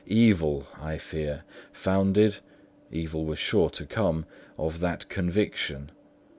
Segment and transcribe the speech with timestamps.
[0.07, 1.43] Evil, I fear,
[1.73, 5.91] founded—evil was sure to come—of that connection.